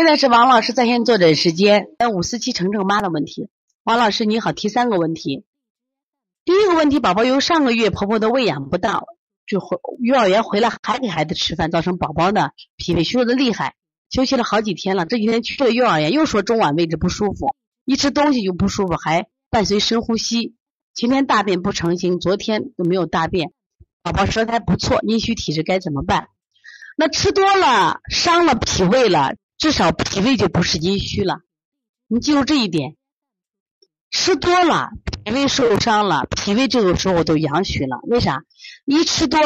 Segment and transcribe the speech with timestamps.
[0.00, 3.50] 现在是王老师在线坐诊时间，五四七程程妈的问题。
[3.84, 5.44] 王老师你好，提三个问题。
[6.46, 9.04] 第一个问题，宝宝由上个月婆婆的喂养不当，
[9.46, 13.74] 就回幼儿园回来还给孩子吃饭，造成宝宝呢脾胃虚弱的厉害，
[14.08, 15.04] 休息了好几天了。
[15.04, 20.54] 这几天去了幼儿园，又说中脘位置不舒服，一吃东西就不舒服，还伴随深呼吸。
[20.94, 23.52] 前天大便不成形，昨天都没有大便。
[24.02, 26.28] 宝宝舌苔不错，阴虚体质该怎么办？
[26.96, 29.34] 那吃多了伤了脾胃了。
[29.60, 31.40] 至少脾胃就不是阴虚了，
[32.08, 32.96] 你记住这一点。
[34.10, 34.88] 吃多了，
[35.22, 38.00] 脾胃受伤了，脾胃这个时候都阳虚了。
[38.04, 38.42] 为啥？
[38.86, 39.38] 一吃多，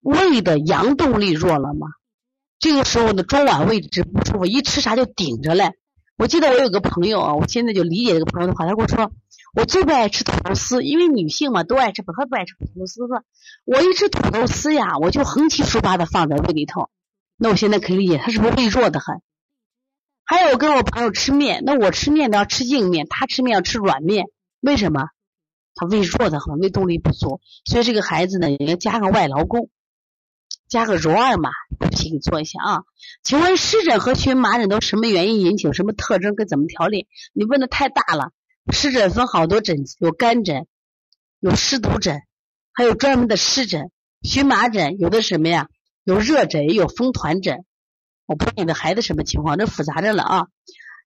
[0.00, 1.86] 胃的阳动力弱了嘛。
[2.58, 5.70] 这个时候呢，中脘位置不舒服，一吃啥就顶着嘞。
[6.16, 9.12] 我记得我有个朋友啊，我现在就理解这个朋友的话，他跟我说，
[9.54, 13.02] 我最不爱吃土豆丝，因为女性嘛都爱吃，不不爱吃土豆丝。
[13.64, 16.90] 我一吃土豆丝呀，我就横七竖八的放在胃里头。
[17.36, 19.22] 那我现在可以理解，他是不是胃弱的很？
[20.28, 24.26] 还有跟我朋友吃面，那我吃面都要吃硬面，他吃面要吃软面，
[24.60, 25.08] 为什么？
[25.74, 29.70] 他胃弱的很，胃动力不足，所以这个孩子呢，应该加个外劳宫，
[30.68, 31.48] 加个揉二马，
[31.78, 32.82] 不起，你做一下啊。
[33.22, 35.72] 请问湿疹和荨麻疹都什么原因引起？
[35.72, 36.34] 什么特征？
[36.34, 37.08] 该怎么调理？
[37.32, 38.32] 你问的太大了。
[38.70, 40.66] 湿疹分好多疹，有干疹，
[41.40, 42.20] 有湿毒疹，
[42.74, 43.90] 还有专门的湿疹。
[44.20, 45.68] 荨麻疹有的什么呀？
[46.04, 47.64] 有热疹，也有风团疹。
[48.28, 50.46] 我不知道你的孩子什么情况，这复杂着了啊！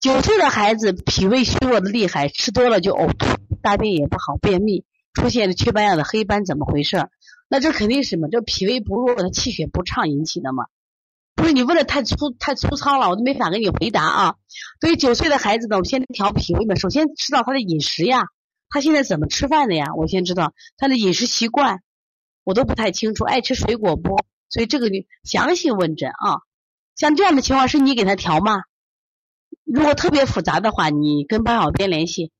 [0.00, 3.26] 九岁的孩子脾胃虚弱的厉害，吃多了就呕吐，
[3.62, 7.08] 大便也不好，便秘，出现了雀斑样的黑斑，怎么回事？
[7.48, 8.28] 那这肯定是什么？
[8.28, 10.66] 这脾胃不弱，他气血不畅引起的嘛？
[11.34, 14.34] 不是你问的太粗太粗糙了，我都没法给你回答啊！
[14.78, 18.24] 对于九岁的孩子呢，我先调脾胃嘛，首先知道他的饮食呀，
[18.68, 19.94] 他现在怎么吃饭的呀？
[19.96, 21.80] 我先知道他的饮食习惯，
[22.44, 24.18] 我都不太清楚，爱吃水果不？
[24.50, 26.44] 所以这个你详细问诊啊！
[26.96, 28.62] 像这样的情况是你给他调吗？
[29.64, 32.32] 如果特别复杂的话，你跟班小编联系，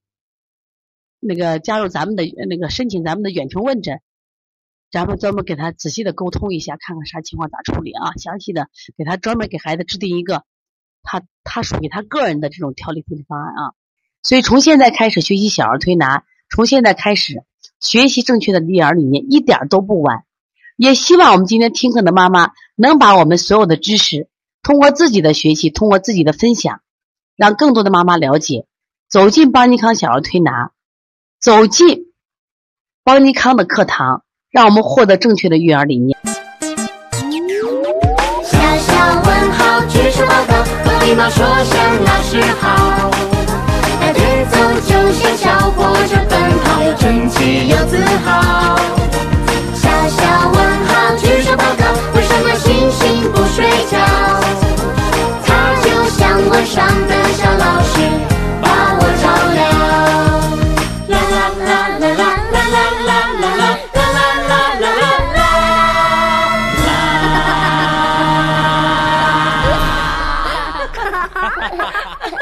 [1.20, 4.00] 那个加入咱们的那个申请咱们的远程问诊，
[4.90, 8.12] 咱们专门给他仔细的沟通一下，看看啥情况咋处理啊？
[8.16, 10.44] 详细的给他专门给孩子制定一个
[11.02, 13.62] 他他属于他个人的这种调理护理方案啊。
[14.22, 17.44] 所以从现在开始学习小儿推拿，从现在开始
[17.78, 20.24] 学习正确的育儿理念，一点都不晚。
[20.76, 24.30] 也希望我们今天听课的妈妈能把我们所有的知识。
[24.66, 26.80] 通过自己的学习，通过自己的分享，
[27.36, 28.66] 让更多的妈妈了解，
[29.08, 30.72] 走进邦尼康小儿推拿，
[31.40, 32.06] 走进
[33.04, 36.18] 邦尼康的课堂，让我们获得正确的育儿理念。
[38.42, 42.35] 小小问号，举手报告，和礼貌说声老师
[71.28, 72.36] 哈哈哈哈哈